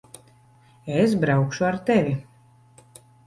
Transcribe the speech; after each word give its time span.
Es 1.01 1.13
braukšu 1.25 1.63
ar 1.69 1.77
tevi. 1.91 2.17